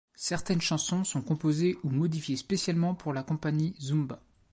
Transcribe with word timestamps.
Certaines 0.17 0.61
chansons 0.61 1.03
sont 1.03 1.21
composées 1.21 1.77
ou 1.83 1.91
modifiées 1.91 2.35
spécialement 2.35 2.95
pour 2.95 3.13
la 3.13 3.21
compagnie 3.21 3.75
Zumba. 3.79 4.19